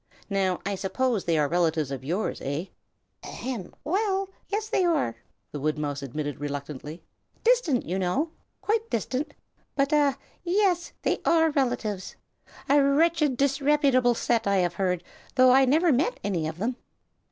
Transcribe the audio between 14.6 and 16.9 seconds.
heard, though I never met any of them."